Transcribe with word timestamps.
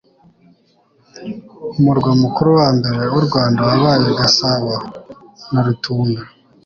Umurwa 1.77 2.11
mukuru 2.21 2.49
wa 2.59 2.67
mbere 2.77 3.01
w'u 3.13 3.23
Rwanda 3.27 3.59
wabaye 3.69 4.07
Gasabo 4.19 4.73
na 5.51 5.61
Rutunga, 5.65 6.21